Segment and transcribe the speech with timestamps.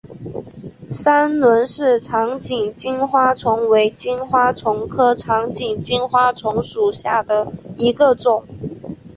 [0.89, 8.43] 三轮氏长颈金花虫为金花虫科长颈金花虫属下的一个种。